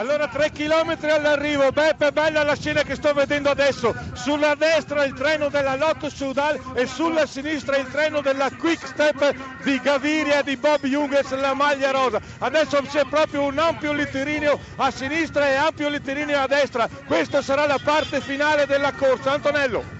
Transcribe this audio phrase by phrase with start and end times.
[0.00, 3.94] Allora 3 km all'arrivo, Beppe, bella la scena che sto vedendo adesso.
[4.14, 9.62] Sulla destra il treno della Lotto Sudal e sulla sinistra il treno della Quick Step
[9.62, 12.18] di Gaviria di Bob Jungels, la maglia rosa.
[12.38, 16.88] Adesso c'è proprio un ampio littirineo a sinistra e ampio littirineo a destra.
[17.04, 19.32] Questa sarà la parte finale della corsa.
[19.32, 19.99] Antonello.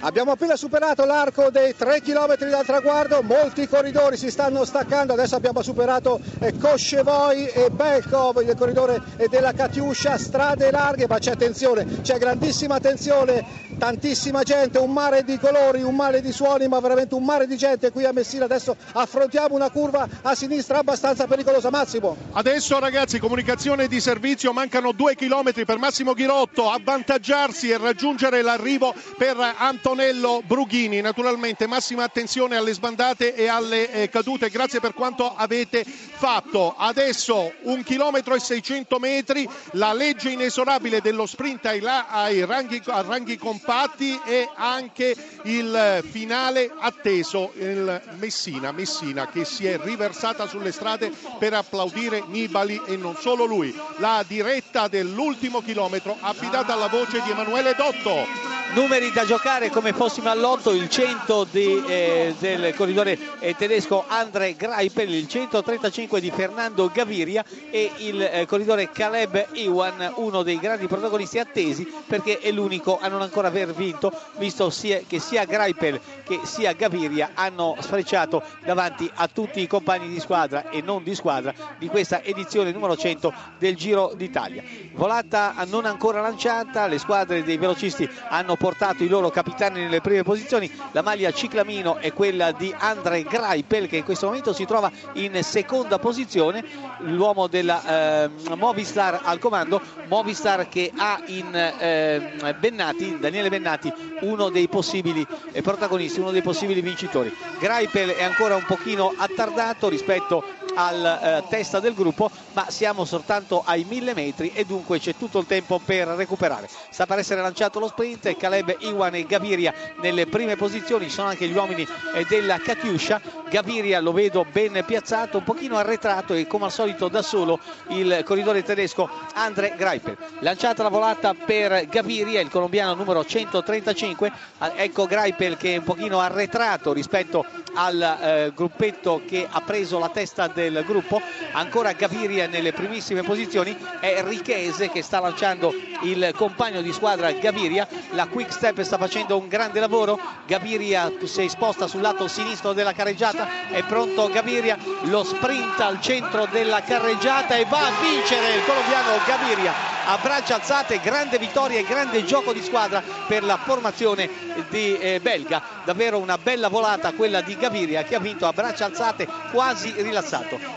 [0.00, 5.34] Abbiamo appena superato l'arco dei 3 km dal traguardo, molti corridori si stanno staccando, adesso
[5.34, 12.00] abbiamo superato eh, Koscevoi e Belkov, il corridore della Katiuscia, strade larghe, ma c'è attenzione,
[12.02, 13.44] c'è grandissima attenzione,
[13.76, 17.56] tantissima gente, un mare di colori, un mare di suoni, ma veramente un mare di
[17.56, 18.44] gente qui a Messina.
[18.44, 21.70] Adesso affrontiamo una curva a sinistra abbastanza pericolosa.
[21.70, 22.16] Massimo.
[22.32, 28.94] Adesso ragazzi, comunicazione di servizio, mancano 2 km per Massimo Ghirotto, avvantaggiarsi e raggiungere l'arrivo
[29.16, 29.86] per Antonio.
[29.88, 31.00] Antonello Brughini.
[31.00, 36.74] Naturalmente massima attenzione alle sbandate e alle eh, cadute, grazie per quanto avete fatto.
[36.76, 43.00] Adesso un chilometro e 600 metri, la legge inesorabile dello sprint ai, ai ranghi, a
[43.00, 50.70] ranghi compatti e anche il finale atteso, il Messina, Messina che si è riversata sulle
[50.70, 53.74] strade per applaudire Nibali e non solo lui.
[53.96, 60.28] La diretta dell'ultimo chilometro affidata alla voce di Emanuele Dotto numeri da giocare come fossimo
[60.28, 66.90] all'otto il 100 di, eh, del corridore eh, tedesco Andre Greipel il 135 di Fernando
[66.92, 72.98] Gaviria e il eh, corridore Caleb Iwan uno dei grandi protagonisti attesi perché è l'unico
[73.00, 78.42] a non ancora aver vinto visto sia, che sia Greipel che sia Gaviria hanno sfrecciato
[78.64, 82.96] davanti a tutti i compagni di squadra e non di squadra di questa edizione numero
[82.96, 84.64] 100 del Giro d'Italia.
[84.94, 90.22] Volata non ancora lanciata le squadre dei velocisti hanno portato i loro capitani nelle prime
[90.22, 90.70] posizioni.
[90.92, 95.42] La maglia ciclamino è quella di Andre Greipel che in questo momento si trova in
[95.42, 96.64] seconda posizione,
[97.00, 104.48] l'uomo della eh, Movistar al comando, Movistar che ha in eh, Bennati, Daniele Bennati, uno
[104.48, 107.34] dei possibili eh, protagonisti, uno dei possibili vincitori.
[107.58, 110.44] Greipel è ancora un pochino attardato rispetto
[110.78, 115.40] al eh, testa del gruppo ma siamo soltanto ai mille metri e dunque c'è tutto
[115.40, 116.68] il tempo per recuperare.
[116.90, 121.48] Sta per essere lanciato lo sprint Caleb Iwan e Gaviria nelle prime posizioni sono anche
[121.48, 126.66] gli uomini eh, della Katiuscia Gaviria lo vedo ben piazzato un pochino arretrato e come
[126.66, 132.50] al solito da solo il corridore tedesco Andre Greipel lanciata la volata per Gaviria il
[132.50, 134.32] colombiano numero 135
[134.74, 137.44] ecco Greipel che è un pochino arretrato rispetto
[137.74, 141.20] al eh, gruppetto che ha preso la testa del gruppo.
[141.52, 143.76] Ancora Gaviria nelle primissime posizioni.
[144.00, 145.72] È Richese che sta lanciando
[146.02, 147.86] il compagno di squadra Gaviria.
[148.10, 150.18] La Quick Step sta facendo un grande lavoro.
[150.46, 153.68] Gaviria si sposta sul lato sinistro della carreggiata.
[153.68, 154.76] È pronto Gaviria.
[155.02, 158.87] Lo sprint al centro della carreggiata e va a vincere il colombiano
[159.26, 164.28] Gaviria a braccia alzate grande vittoria e grande gioco di squadra per la formazione
[164.70, 165.60] di eh, belga.
[165.84, 170.76] Davvero una bella volata quella di Gaviria che ha vinto a braccia alzate quasi rilassato